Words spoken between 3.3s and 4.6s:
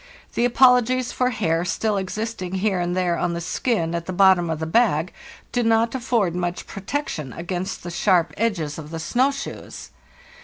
the skin at the bottom of